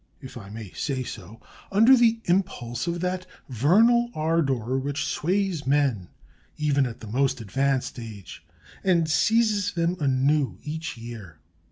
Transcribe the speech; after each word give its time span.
if 0.19 0.35
I 0.35 0.49
may 0.49 0.71
say 0.71 1.03
so, 1.03 1.39
under 1.71 1.95
the 1.95 2.21
impulse 2.25 2.87
of 2.87 3.01
that 3.01 3.27
vernal 3.49 4.09
ardor 4.15 4.79
which 4.79 5.05
sways 5.05 5.67
men 5.67 6.09
even 6.57 6.87
at 6.87 7.01
the 7.01 7.07
most 7.07 7.39
advanced 7.39 7.99
age, 7.99 8.43
and 8.83 9.07
seizes 9.07 9.73
them 9.73 9.95
anew 9.99 10.57
each 10.63 10.97
year. 10.97 11.37